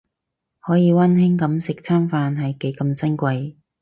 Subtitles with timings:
[0.61, 3.53] 可以溫馨噉食餐飯係幾咁珍貴